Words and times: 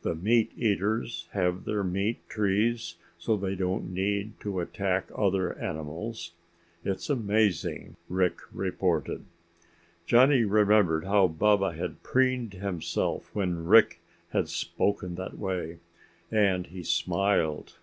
The 0.00 0.14
meat 0.14 0.52
eaters 0.56 1.28
have 1.32 1.66
their 1.66 1.84
meat 1.84 2.26
trees 2.30 2.94
so 3.18 3.36
they 3.36 3.54
don't 3.54 3.90
need 3.92 4.40
to 4.40 4.60
attack 4.60 5.10
other 5.14 5.52
animals 5.58 6.32
it's 6.82 7.10
amazing," 7.10 7.94
Rick 8.08 8.38
reported. 8.54 9.26
Johnny 10.06 10.44
remembered 10.46 11.04
how 11.04 11.28
Baba 11.28 11.74
had 11.74 12.02
preened 12.02 12.54
himself 12.54 13.28
when 13.34 13.66
Rick 13.66 14.00
had 14.30 14.48
spoken 14.48 15.16
that 15.16 15.36
way, 15.38 15.80
and 16.32 16.68
he 16.68 16.82
smiled. 16.82 17.74